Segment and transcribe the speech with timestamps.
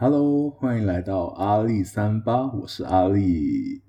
[0.00, 3.82] Hello，欢迎来到阿力三八，我是阿力。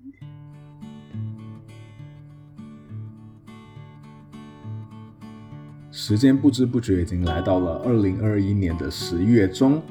[5.92, 9.82] 时间不知不觉已经来到了二零二一年的十月中，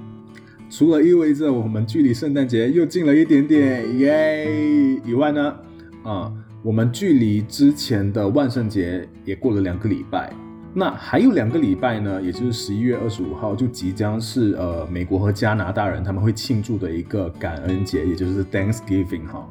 [0.70, 5.02] 除了意味着我们距离圣诞节又近了一点点，耶！
[5.06, 5.56] 以外呢，
[6.04, 10.34] 啊，我们距离之前的万圣节也过了两个礼拜。
[10.74, 19.50] 那还有两个礼拜呢，也就是十一月二十五号，就即将是呃美国和加拿大人他们会庆祝的一个感恩节，也就是 Thanksgiving 哈。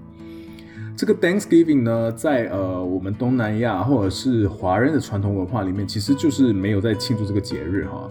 [0.97, 8.09] 这个 Thanksgiving 呢，在呃我们东南亚或者是华人的传统文化里面，其实就是没有在庆祝这个节日哈。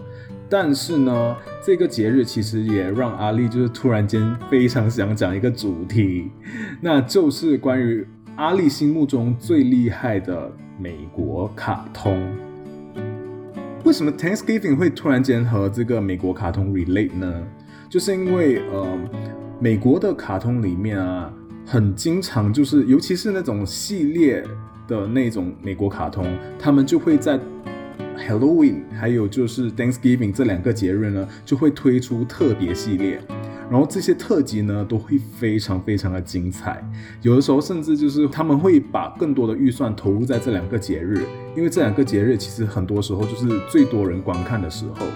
[0.50, 6.30] 但是呢，这个节日其实也让阿丽就是突然间非常想讲一个主题，
[6.80, 8.06] 那就是关于
[8.38, 10.48] 阿丽心目中最厉害的
[10.78, 12.22] 美国卡通。
[13.84, 17.44] 为什么 Thanksgiving 会突然间和这个美国卡通 relate 呢？
[17.90, 18.96] 就是因为呃，
[19.58, 21.34] 美国的卡通里面啊，
[21.66, 24.44] 很经常就是，尤其是那种系列
[24.86, 26.24] 的那种美国卡通，
[26.60, 27.40] 他们就会在
[28.16, 33.20] Halloween 还有就是 Thanksgiving 这两个节日呢，就会推出特别系列。
[33.70, 36.82] 然后这些特辑呢都会非常非常的精彩，
[37.20, 41.22] 有的时候甚至就是他们会把更多的预算投入在这两个节日，
[41.54, 45.06] 因为这两个节日其实很多时候就是最多人观看的时候。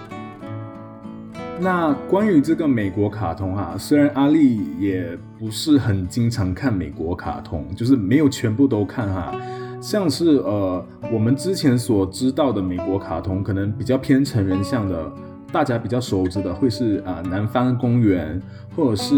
[1.59, 9.35] 那关于这个美国卡通哈，虽然阿丽也不是很经常看美国卡通，就是没有全部都看哈，
[9.81, 15.11] 像是呃我们之前所知道的美国卡通，可能比较偏成人向的。
[15.53, 18.41] 大家比较熟知的会是啊南方公园，
[18.75, 19.15] 或者是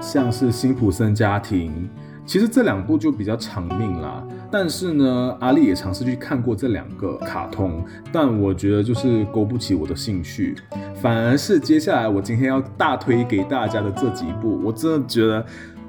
[0.00, 1.90] 像是辛普森家庭，
[2.24, 4.22] 其实这两部就比较长命啦。
[4.50, 10.54] 但是呢，阿丽也尝试去看过这两个卡通，但我觉得就是勾不起我的兴趣。
[10.94, 15.44] 反而是接下来我今天要大推给大家的这几部，我真的觉得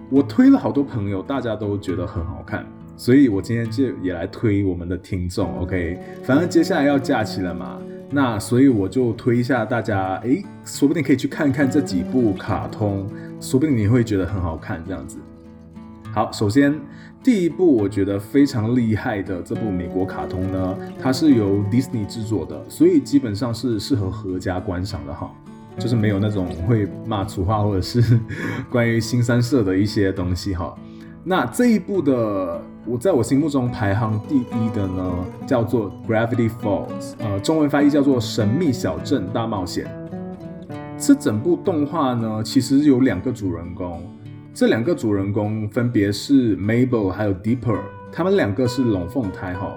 [0.10, 2.66] 我推了好多朋友，大家都觉得很好看，
[2.98, 5.60] 所以我今天就也来推我们的听众。
[5.60, 7.78] OK，反正接下来要假期了嘛。
[8.14, 13.10] 那所以我就推一下大家，哎，说不定可以去看看这几部卡通，
[13.42, 15.18] 说不定你会觉得很好看这样子。
[16.12, 16.80] 好，首先
[17.24, 25.34] 第一部我觉得非常厉害的这部美国卡通呢，它是由 Disney 制作的，所以基本上是适合合家观赏的哈，
[25.80, 28.20] 就是没有那种会骂粗话或者是
[28.70, 30.72] 关于新三色的一些东西哈。
[31.24, 32.62] 那这一部的。
[32.86, 35.16] 我在我心目中排行第一的呢，
[35.48, 39.90] 叫做 Gravity Falls，呃，中文翻译叫做《神秘小镇大冒险》。
[40.98, 44.02] 这整部动画呢，其实有两个主人公，
[44.54, 47.80] 这两个主人公分别是 Mabel 还有 Deeper，
[48.12, 49.74] 他们两个是龙凤胎哈。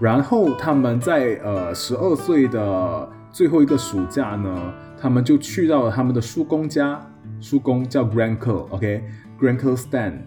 [0.00, 6.98] 然后他们在呃十二岁的最后一个暑假呢，他们就去到了他们的叔公家，
[7.38, 10.20] 叔公叫 Grandco，OK，Grandco Stan。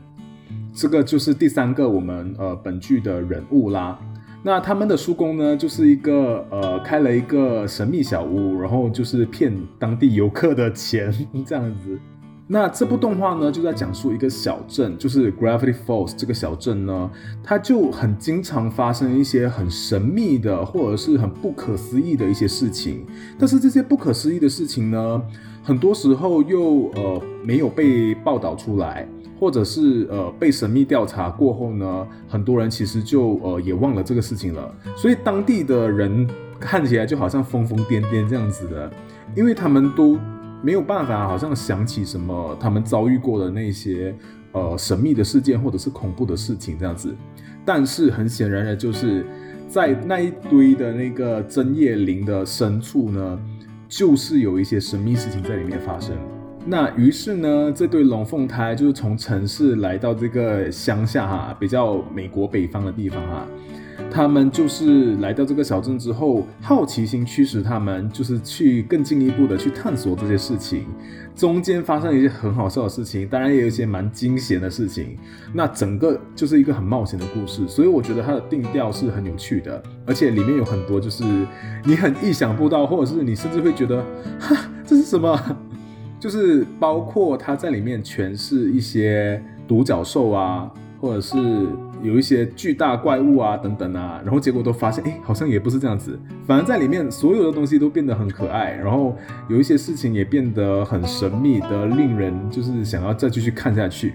[0.73, 3.99] 这个就是第三个我们呃本剧的人物啦。
[4.41, 11.13] 那他们的叔公呢，就是一个呃开了一个神秘小屋，然后就是骗当地游客的钱
[11.45, 11.99] 这样子。
[12.47, 17.11] 那这部动画呢，就在讲述一个小镇，就是 Gravity Falls 这个小镇呢，
[17.43, 23.05] 它就很经常发生一些很神秘的或者是很不可思议的一些事情。
[23.37, 25.21] 但是这些不可思议的事情呢，
[25.61, 29.07] 很多时候又呃没有被报道出来。
[29.39, 36.27] 或者是呃被神秘调查过后呢，很多人其实就呃也忘了这个事情了，所以当地的人
[36.59, 38.91] 看起来就好像疯疯癫癫这样子的，
[39.35, 40.19] 因为他们都
[40.61, 44.13] 没有办法好像想起什么他们遭遇过的那些
[44.51, 47.15] 呃神秘的事件或者是恐怖的事情这样子，
[47.63, 49.25] 但是很显然的就是
[49.69, 53.39] 在那一堆的那个针叶林的深处呢，
[53.87, 56.17] 就是有一些神秘事情在里面发生。
[56.65, 63.47] 那于是呢，这对龙凤胎就是从城市来到这个乡下哈，比较美国北方的地方哈。
[64.11, 70.85] 他们就是来到这个小镇之后，好奇心驱使他们，就是去更进一步的去探索这些事情。
[71.35, 75.17] 中间发生一些很好笑的事情，当然也有一些蛮惊险的事情。
[75.53, 81.23] 那整个就是一个很冒险的故事，所以我觉得它的定调是很有趣的，而且里面有很多就是
[81.85, 84.03] 你很意想不到，或者是你甚至会觉得，
[84.39, 84.55] 哈，
[84.85, 85.39] 这是什么？
[86.19, 90.69] 就是包括他在里面诠释一些独角兽啊，
[90.99, 91.37] 或者是
[92.03, 96.19] 有一些巨大怪物啊等等啊，然后结果都发现，哎，好像也不是这样子。
[96.45, 99.15] 反而在里面所有的东西都变得很可爱，然后
[99.47, 104.13] 有一些事情也变得很神秘的，令人就是想要再继续看下去。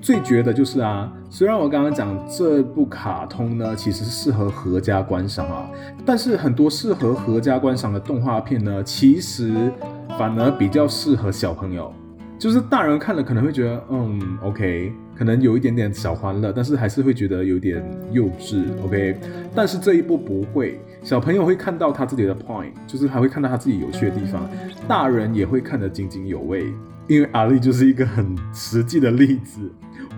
[0.00, 5.70] 最绝的就是啊，虽然我刚刚讲这部卡通呢，其实适合合家观赏啊，
[6.06, 9.72] 但是很多适合合家观赏的动画片呢，其实
[10.18, 11.92] 反而比较适合小朋友。
[12.38, 19.18] 就是大人看了可能会觉得，嗯，OK，可能有一点点小欢乐，但是还是会觉得有点幼稚，OK。
[19.52, 24.48] 但是这一部不会，小朋友会看到他自己的 point，就是还会看到他自己有趣的地方，
[24.86, 26.72] 大人也会看得津津有味。
[27.08, 29.60] 因为阿丽就是一个很实际的例子，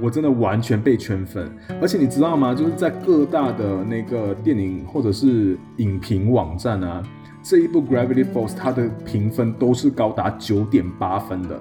[0.00, 1.50] 我真的完全被圈粉。
[1.80, 2.54] 而且你知道吗？
[2.54, 7.02] 就是在各大的那个电影或者是影评网站啊，
[7.42, 11.58] 这一部 Gravity Falls 它的评分都是高达九点八分的。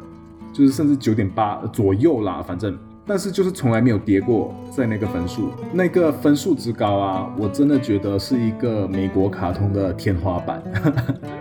[0.52, 2.76] 就是甚至九点八左右啦，反正，
[3.06, 10.62] 但是就是从来没有跌过在那个分数，那个分数之高啊，我真的觉得是一个美国卡通的天花板。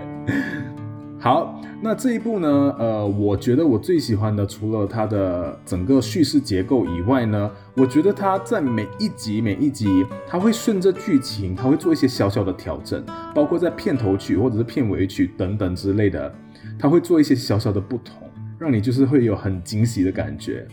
[1.19, 16.35] 好，那这一部呢，呃，我觉得我最喜欢的，除了它的整个叙事结构以外呢，我觉得它在每一集每一集，它会顺着剧情，它会做一些小小的调整，包括在片头曲或者是片尾曲等等之类的，
[16.79, 18.29] 它会做一些小小的不同。
[18.59, 20.67] 让你就是会有很惊喜的感觉，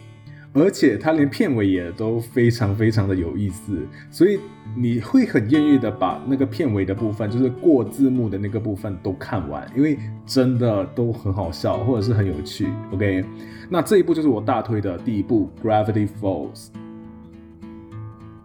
[0.56, 3.78] 而且它连片尾也都非常非常的有意思，
[4.10, 4.40] 所以
[4.75, 12.68] 你会很愿意的把那个片尾的部分，就是过字幕的那个部分都看完，因为真的都很好笑或者是很有趣。
[12.92, 13.24] OK，
[13.69, 16.54] 那这一部就是我大推的第一部《Gravity Falls》。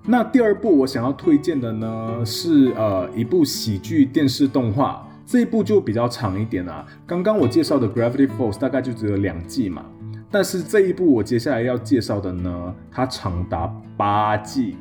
[0.04, 5.06] 那第二部我想要推荐的呢是呃一部喜剧电视动画。
[5.26, 9.84] 这一部就比较长一点啊，刚刚我介绍的《Gravity Falls》大概就只有两季嘛，
[10.30, 13.66] 但是这一部我接下来要介绍的呢，它长达
[13.96, 14.76] 八季，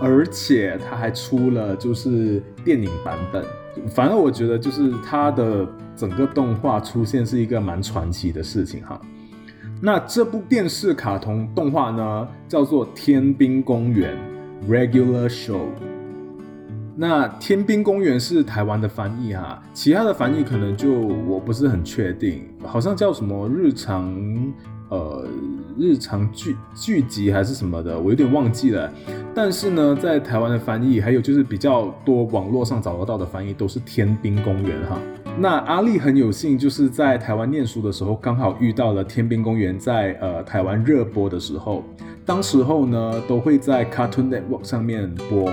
[0.00, 3.44] 而且它还出了就是电影版本。
[3.88, 5.66] 反正我觉得就是它的
[5.96, 9.00] 整个动画出现是一个蛮传奇的事情哈。
[9.80, 14.14] 那这部电视卡通动画呢，叫做《天兵公园》
[14.70, 15.91] （Regular Show）。
[16.94, 24.14] 那天兵公园是台湾的翻译哈，其他的翻译可能就我不是很确定，好像叫什么日常
[24.90, 25.26] 呃
[25.78, 28.92] 日常聚聚集还是什么的，我有点忘记了。
[29.34, 34.98] 但是呢，在台湾的翻译，还有就是比较多网络上找得到的翻译，都是天兵公园哈。
[35.38, 41.82] 那阿丽很有幸，就是在台湾念书的时候，刚好遇到了天兵公园在呃台湾热播的时候，
[42.26, 45.50] 当时候呢都会在 Cartoon Network 上面播。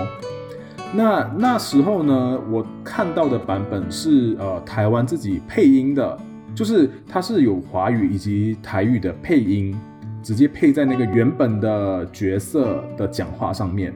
[0.92, 6.18] 那那时候呢，我看到的版本是呃台湾自己配音的，
[6.54, 9.78] 就是它是有华语以及台语的配音，
[10.20, 13.94] 直接配在那个原本的角色的讲话上面。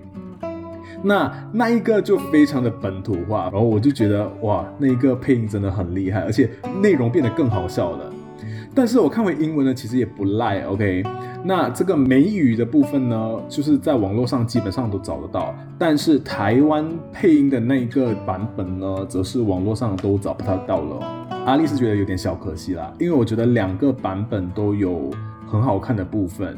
[1.02, 6.48] 那那一个就非常的本土化，然后我就觉得哇，那一个配音真的很厉害，而且
[6.80, 8.12] 内容变得更好笑了。
[8.72, 11.02] 但是我看回英文呢，其实也不赖，OK。
[11.46, 21.26] 那这个美语的部分呢，就是在网络上基本上都找得到，但是台湾配音的那个版本呢，则是网络上都找不太到了。
[21.44, 25.10] 阿丽是觉得有点小可惜啦，因为我觉得两个版本都有
[25.46, 26.56] 很好看的部分。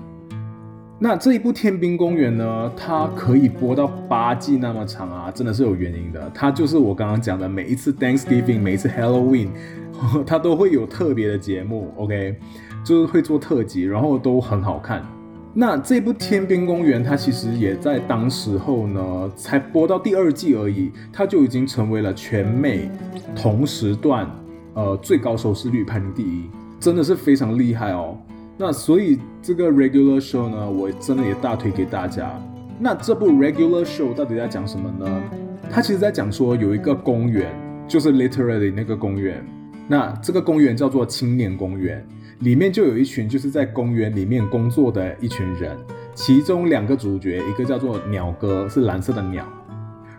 [1.01, 6.31] 那这一部《天兵公园》呢，它可以播到八季那么长啊，真的是有原因的。
[6.33, 9.49] 它就是我刚刚讲的，每一次 Thanksgiving，每一次 Halloween，
[10.25, 12.39] 它都会有特别的节目，OK。
[12.87, 15.05] 就是会做特辑，然后都很好看。
[15.53, 22.89] 那这部《天边公园》它其实也在当时候呢，才播到第二季而已，它就已经成为了全美
[23.35, 24.31] 同时段
[24.75, 26.45] 呃最高收视率排名第一，
[26.79, 28.17] 真的是非常厉害哦。
[28.57, 32.31] 那所以这个 Regular Show 呢，我真的也大推给大家。
[32.79, 35.23] 那这部 Regular Show 到底在讲什么呢？
[35.69, 37.51] 它其实在讲说有一个公园，
[37.89, 39.45] 就是 literally 那个公园。
[39.89, 42.07] 那这个公园叫做青年公园。
[42.41, 45.75] 里面就有一群就是在公园里面工作的一群人，
[46.15, 49.47] 其中两个主角，一个叫做鸟哥，是蓝色的鸟，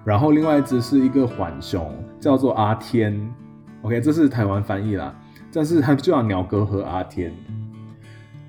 [0.03, 3.15] 然后另外一只是一个浣熊，叫做阿天。
[3.83, 5.15] OK，这是台湾翻译啦，
[5.53, 7.31] 但是它就叫鸟哥和阿天。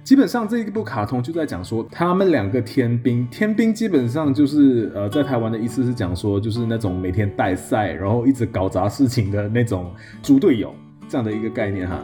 [0.02, 10.74] 基本上这一部卡通就在讲说，他们两个天兵，天兵基本上就是呃，在台湾的意思是讲说，就是那种每天带赛，然后一直搞砸事情的那种猪队友
[11.06, 12.02] 这样的一个概念哈。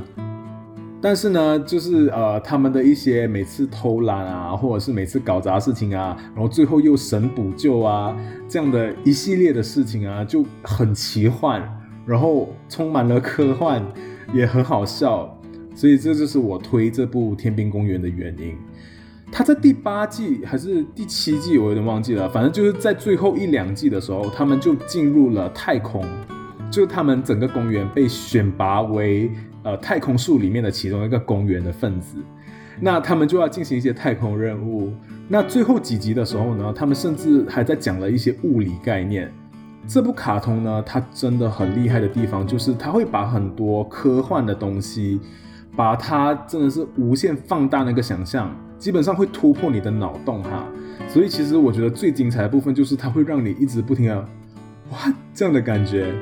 [1.05, 8.17] 但是呢，就是呃，他们的一些每次偷懒啊，或者是每次搞砸事情啊，然后最后又神补救啊，
[8.49, 11.63] 这样的一系列的事情啊，就很奇幻，
[12.07, 13.83] 然后充满了科幻，
[14.33, 15.39] 也很好笑，
[15.75, 18.57] 所以这就是我推这部《天兵公园》的原因。
[19.31, 26.03] 他在第八季还是第七季，我有点忘记了，反正就是在最后一两季的时候，他们就进入了太空，
[26.71, 29.31] 就他们整个公园被选拔为。
[29.65, 32.19] 呃，太空树里面的其中一个公园的分子，
[32.81, 34.93] 那他们就要进行一些太空任务。
[35.27, 39.33] 那最后几集的时候呢，他们甚至还在讲了一些物理概念。
[39.87, 45.21] 这部卡通呢，它真的很厉害的地方，就是它会把很多科幻的东西，
[45.75, 50.67] 把它真的是无限放大那个想象，基本上会突破你的脑洞哈。
[51.09, 54.17] 所以其实我觉得最精彩的部分就是它会让你一直不停的
[54.91, 54.99] 哇
[55.35, 56.15] 这样的感觉。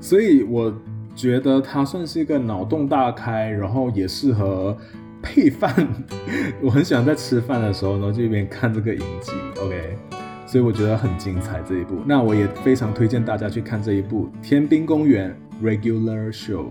[0.00, 0.72] 所以我
[1.18, 4.76] 觉得它算是一个脑洞大开，然后也适合
[5.20, 5.74] 配饭。
[6.62, 9.98] 我很喜欢在吃饭的时候呢，就一边看这个影集，OK。
[10.46, 16.66] 所以我觉得很精彩这一部，那我也非常推荐大家去看这一部《天兵公园》Regular Show。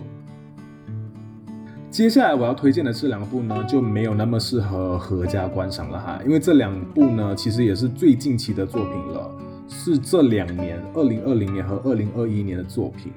[1.92, 9.30] 接下来我要推荐的这两部呢，就没有那么适合合家观赏了哈，因为这两部呢，其实也是最近期的作品了，
[9.68, 13.12] 是这两年二零二零年和二零二一年的作品。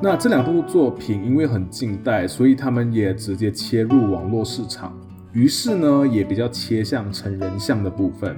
[0.00, 4.92] 那这两部作品因为很近代，所以他们也直接切入网络市场，
[5.32, 8.36] 于是呢，也比较切向成人向的部分。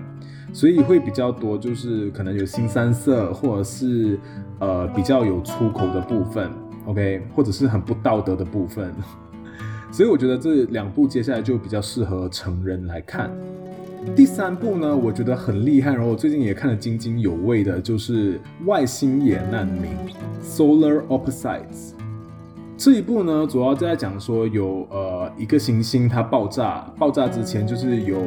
[0.52, 4.18] 所以会比较多，就是可能有新三色，或者是
[4.58, 6.50] 呃比较有出口的部分
[6.86, 8.90] ，OK，或者是很不道德的部分。
[9.92, 13.30] 所以我觉得这两部接下来就比较适合成人来看。
[14.14, 19.92] 第三部呢，我觉得很厉害，然后我最近也看得津津有味的，就是《外星野难民》
[20.42, 21.92] （Solar Opposites）。
[22.76, 28.18] 这一部呢，主要在讲说有呃一个行星它爆炸，爆炸之前就是有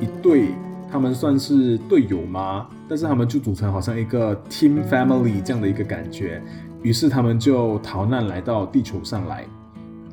[0.00, 0.48] 一对。
[0.92, 2.68] 他们算是队友吗？
[2.88, 6.40] 但是他们就组成好像一个 team family 这样的一个感觉，
[6.82, 9.44] 于是他们就逃难来到地球上来。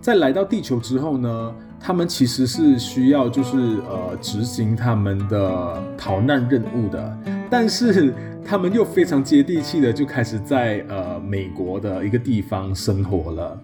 [0.02, 3.58] 在来到地球之后呢，他们其实是需要就是
[3.90, 7.18] 呃执行他们的逃难任务的，
[7.50, 8.14] 但是
[8.46, 13.60] 他们又非常接地气的就开始在呃美国的一个地方生活了。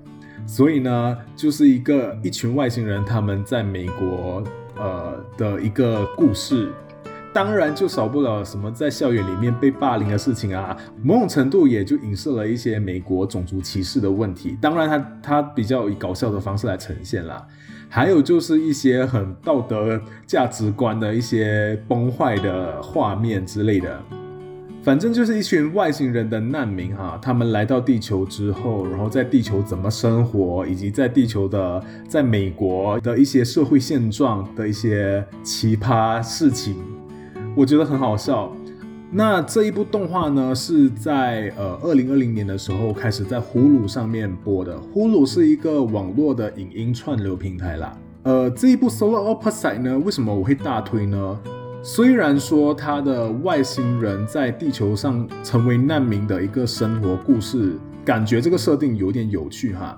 [0.48, 4.44] 所以呢，就是一个一群外星人他们在美国
[4.78, 6.72] 呃的一个故事。
[7.34, 14.58] 当然就少不了什么在校园里面被霸凌的事情啊，某种程度也就影射了一些美国种族歧视的问题。
[14.60, 17.46] 当然，他他比较以搞笑的方式来呈现啦。
[17.90, 24.00] 还有就是一些很道德价值观的一些崩坏的画面之类的。
[24.84, 36.78] 反正就是一群外星人的难民哈，他们来到地球之后，然后在地球怎么生活，以及在地球的在美国的一些社会现状的一些奇葩事情。
[37.54, 38.50] 我觉得很好笑。
[39.10, 44.78] 那这一部动画呢，是在呃二零二零年的时候开始在呼噜上面播的。
[44.78, 47.98] 呼噜是一个网络的影音串流平台啦。
[48.24, 51.40] 呃，这一部《Solar Opposite》呢，为什么我会大推呢？
[51.82, 59.96] 虽然说它的外星人在地球上成为难民的一个生活故事，感觉这个设定有点有趣哈。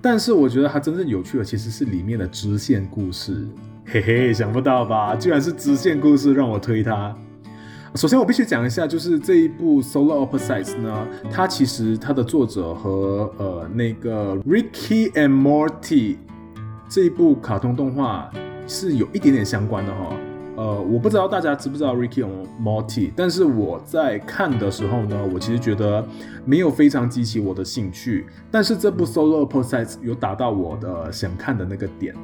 [0.00, 3.46] 但是我觉得它真正有趣的其实是里面的支线故事。
[3.84, 5.14] 嘿嘿，想不到吧？
[5.14, 7.14] 居然是支线故事让我推它。
[7.94, 16.14] 首先，我必须讲一下，就是这一部《Solo Opposites》呢，它其实它的作者和呃那个《Ricky and Morty》
[16.88, 18.30] 这一部卡通动画
[18.66, 20.14] 是有一点点相关的哈。
[20.56, 26.06] 呃，我不知道大家知不知道《Ricky and Morty》，但是我在看的时候呢，我其实觉得
[26.44, 28.26] 没有非常激起我的兴趣。
[28.50, 32.14] 但是这部《Solo Opposites》有打到我的想看的那个点。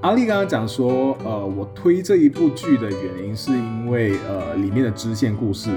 [0.00, 5.70] 阿丽刚刚讲说，呃，我推这一部剧的原因是因为，呃，里面的支线故事。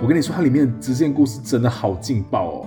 [0.00, 2.66] 我跟你说，它里面的支线故事真的好劲爆哦。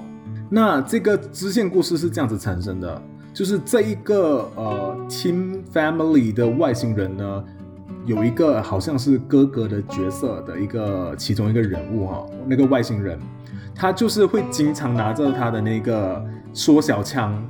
[0.49, 3.01] 那这个支线故事是这样子产生的，
[3.33, 7.43] 就是这一个呃，Team Family 的外星人呢，
[8.05, 13.17] 有一个好像是哥哥的角色的一个其中一个人物哈，那个外星人，
[13.73, 16.21] 他就是会经常拿着他的那个
[16.51, 17.41] 缩小枪，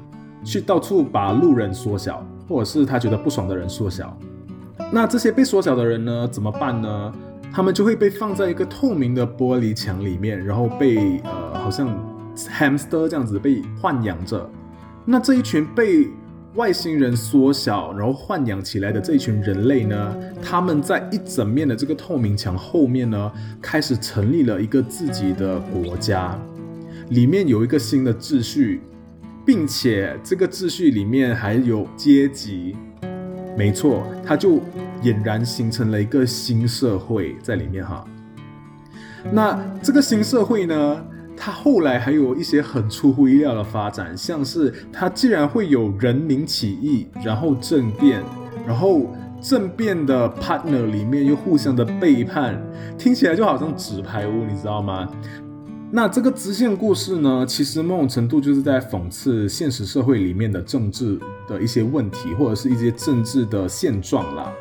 [0.44, 2.24] 去到处把路人缩小。
[2.48, 4.18] 或者是他觉得不爽的人缩小，
[4.92, 7.14] 那这些被缩小的人呢怎么办呢？
[7.52, 11.88] 他们就会被放在一个透明的玻璃墙里面，然后被呃好像
[12.36, 14.48] hamster 这样子被豢养着。
[15.06, 16.08] 那这一群被
[16.56, 26.38] 外星人缩小然后豢养起来的这一群人类呢，他们在一整面的这个透明墙后面呢，开始成立了一个自己的国家，
[27.10, 28.82] 里面有一个新的秩序。
[29.48, 32.76] 并且这个秩序里面还有阶级，
[33.58, 34.60] 没错，它就
[35.02, 38.04] 俨然形成了一个新社会在里面哈。
[39.32, 41.06] 那这个新社会呢，
[41.38, 48.22] 它后来还有一些很出乎意料的发展，像是它竟然会有人民起义，然后政变，
[48.68, 52.62] 然后政变的 partner 里面又互相的背叛，
[52.98, 55.10] 听起来就好像纸牌屋，你知道吗？
[55.90, 61.18] 那这个支线故事呢，其实某种程度就是在讽刺现实社会里面的政治
[61.48, 64.52] 的一些问题，或者是一些政治的现状啦。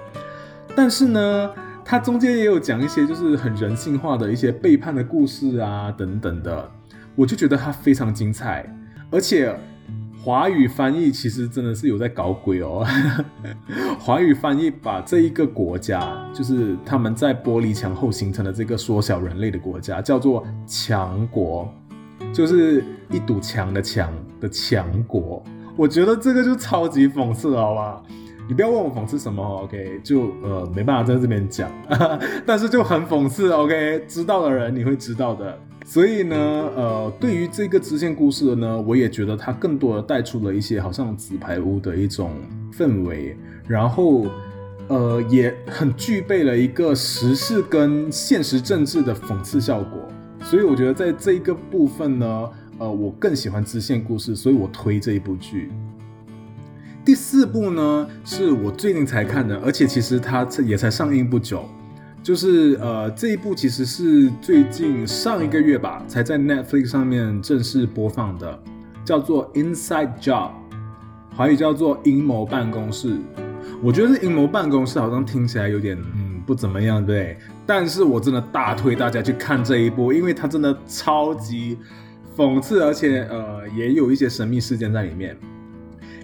[0.75, 1.51] 但是呢，
[1.85, 6.71] 它中间也有讲一些就是很人性化的一些背叛的故事啊，等等的，
[7.15, 8.65] 我就觉得它非常精彩，
[9.11, 9.55] 而且。
[10.27, 12.85] 华语翻译其实真的是有在搞鬼哦。
[13.97, 16.03] 华语翻译把这一个国家，
[16.35, 21.73] 就是他们在玻璃墙后形成的这个缩小人类的国家，叫做强国，
[22.33, 25.41] 就是一堵墙的墙的强国。
[25.77, 28.03] 我觉得这个就超级讽刺，好吧？
[28.49, 30.01] 你不要问我讽刺什么，OK？
[30.05, 31.71] 就呃没办法在这边讲，
[32.47, 34.05] 但是就很讽刺，OK？
[34.07, 35.59] 知道的人你会知道的。
[35.85, 36.37] 所以呢，
[36.77, 42.31] 呃，对于这个支线故事呢，我也觉得它更多的带出了一些好像纸牌屋的一种
[42.73, 43.37] 氛围，
[43.69, 44.27] 然后，
[44.89, 49.99] 呃，也很具备了一个时事跟现实政治的讽刺效果。
[50.43, 55.71] 所以我觉得在这一个部分呢，呃，我更喜欢支线故事，所以我推这一部剧。
[57.07, 61.65] 第四部呢，是我最近才看的，而且其实它也才上映不久。
[62.21, 68.59] 就是呃，这一部其实是最近上一个月吧，才在 Netflix 上面正式播放的，
[69.05, 70.51] 叫做《Inside Job》，
[71.37, 73.11] 华语叫做《阴谋办公室》。
[73.81, 77.39] 我觉得《阴谋办公室》好像听起来有点嗯不怎么样，对。
[77.65, 81.79] 但是我真的大推大家去看这一部，因为它真的超级
[82.37, 85.37] 讽刺，而且呃也有一些神秘事件在里面。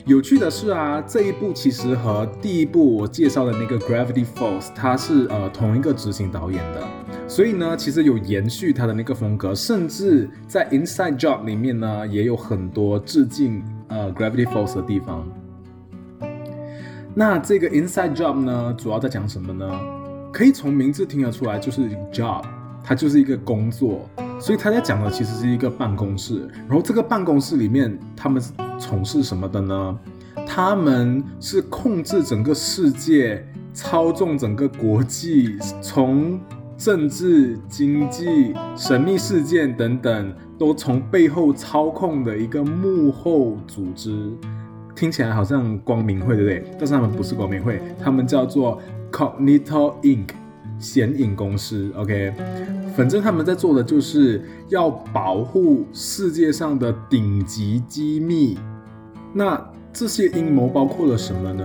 [0.05, 6.83] 有趣的是啊，这一部其实和第一部我介绍的那个 Gravity Falls，它是呃同一个执行导演的，
[7.29, 15.25] 所以呢，其实有延续他的那个风格，甚至在 Inside Job 里面呢，也有很多致敬呃 Gravity Falls 的地方。
[17.15, 19.71] 那这个 Inside Job 呢，主要在讲什么呢？
[20.33, 22.43] 可以从名字听得出来，就是 job，
[22.85, 24.09] 它就是一个工作，
[24.41, 28.43] 所以他在讲的其实是一个办公室，然后这个办公室里面他们。
[28.79, 29.99] 从事什么的呢？
[30.45, 36.41] 他们是控制整个世界、操纵整个国际，从
[36.77, 44.33] 政治、经济、神秘事件等等，都从背后操控的一个幕后组织。
[44.97, 46.77] 听起来好像光明会，对不对？
[46.77, 48.81] 但是他们不是光明会，他们叫做
[49.13, 50.31] Cognito Inc.
[50.83, 51.91] 显影公司。
[51.97, 52.35] OK，
[52.95, 58.59] 反正他们在做的就是要保护世界上的顶级机密。
[59.33, 59.59] 那
[59.95, 61.65] 这些阴谋包括了什么呢？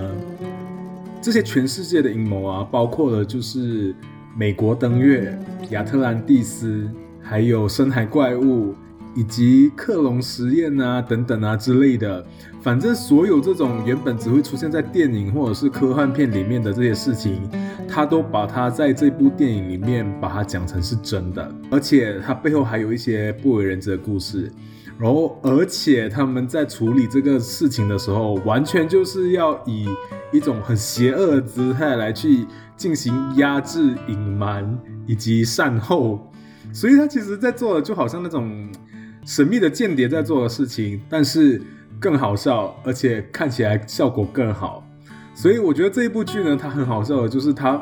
[1.21, 3.93] 这些全世界的阴谋啊，包括了就是
[4.37, 5.37] 美国登月、
[5.71, 6.89] 亚特兰蒂斯，
[7.21, 8.73] 还有深海怪物，
[9.15, 12.23] 以及克隆实验啊等等啊之类的。
[12.61, 17.41] 反正所有这种原本只会出现在电影或者是科幻片里面的这些事情，
[17.87, 24.51] 他都把他在这部电影里面把它讲成是真的，而且他背后还有一些不为人知的故事。
[24.99, 29.87] 然后，而且他们在处理这个事情的时候，完全就是要以
[30.31, 36.31] 一种很邪恶的姿态来去进行压制、隐瞒以及善后。
[36.73, 38.67] 所以，他其实在做的就好像那种
[39.23, 41.61] 神秘的间谍在做的事情，但是
[41.99, 44.83] 更好笑，而且看起来效果更好。
[45.37, 47.79] 所以，我觉得这一部剧呢，它很好笑的，就是它。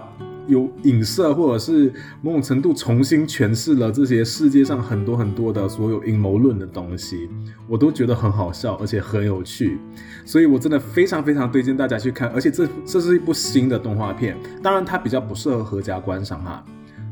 [0.47, 1.91] 有影射，或者是
[2.21, 7.27] 某种程度重新诠释了这些世界上很多很多的所有阴谋论的东西，
[7.67, 9.79] 我都觉得很好笑，而且很有趣，
[10.23, 12.29] 所以我真的非常非常推荐大家去看。
[12.29, 16.63] 而且这这是一部新的动画片，当然它比较不适合合家观赏哈。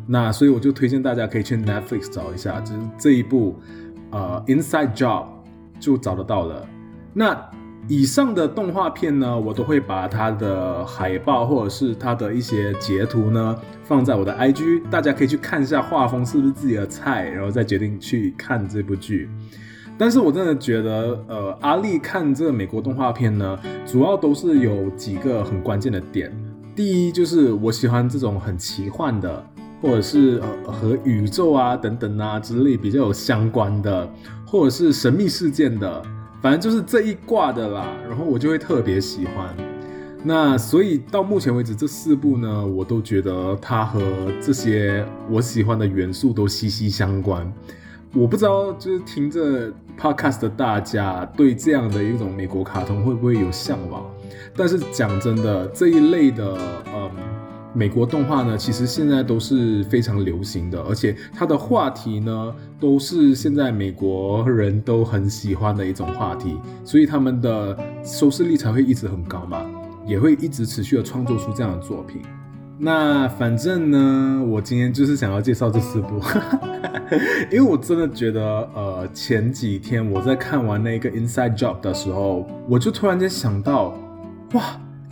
[0.06, 3.60] 那所以我就推荐大家可以去 Netflix 找一下，就是这一部
[4.12, 5.26] 呃 Inside Job
[5.80, 6.68] 就找得到了。
[7.16, 7.36] 那。
[7.90, 19.30] 以上的动画片呢，我都会把它的海报或者是它的一些截图呢放在我的 IG，大家可以去看一下画风是不是自己的菜，然后再决定去看这部剧。
[19.98, 26.32] 但是我真的觉得，呃，阿丽看这个美国动画片呢，主要都是有几个很关键的点。
[26.76, 29.46] 第一就是我喜欢这种很奇幻的，
[29.82, 34.10] 或者是呃和宇宙啊等等啊之类比较有相关的，
[34.48, 36.02] 或者是神秘事件的。
[36.44, 39.56] 反正就是这一挂的啦，然后我就会特别喜欢。
[40.26, 44.02] 那所以到目前为止这四部呢，我都觉得它和
[44.42, 47.50] 这些我喜欢的元素都息息相关。
[48.14, 54.04] 我不知道就是听着 podcast 的大家对这样的一种美国卡通会不会有向往？
[54.54, 56.58] 但是讲真的，这一类的，
[56.94, 57.10] 嗯。
[57.74, 66.56] 美国动画呢，其实现在都是非常流行的，而且它的话题呢，都是现在美国人都很喜欢的一种话题，
[66.86, 69.66] 所以他们的收视率才会一直很高嘛，
[70.06, 72.22] 也会一直持续的创作出这样的作品。
[72.78, 76.20] 那反正呢，我今天就是想要介绍这四部，
[77.50, 78.42] 因为我真的觉得，
[78.76, 83.96] 呃，前几天我在看完那个《Inside Job》的时候，我就突然间想到，
[84.54, 84.64] 哇，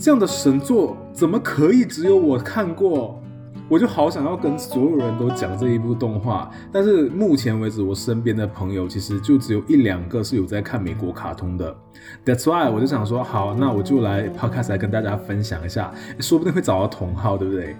[0.01, 3.21] 这样的神作怎么可以只有我看过？
[3.69, 11.73] 我就好想要跟所有人都讲这一部动画，但是目前为止，我身边的朋友其实就只有一两个是有在看美国卡通的。
[12.25, 17.75] That's why 我就想说，好，那我就来 podcast 来跟大家分享一下，说不定会找到同好，对不对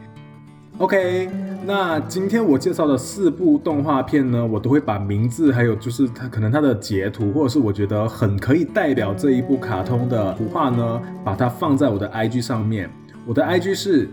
[0.81, 1.29] ？OK，
[1.65, 12.89] 那今天我介绍的四部动画片呢，我都会把名字，还有就是它可能它的截图，或者是我觉得很可以代表这一部卡通的图画呢，把它放在我的 IG 上面。
[13.25, 14.09] 我的 IG 是。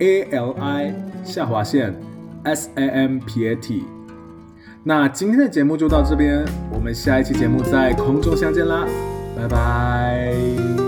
[0.00, 1.92] A L I 下划线
[2.44, 3.82] S A M P A T，
[4.84, 8.86] 那今天的节目就到这边，我们下一期节目在空中相见啦，
[9.36, 10.87] 拜拜。